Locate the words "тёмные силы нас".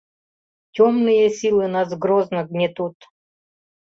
0.77-1.89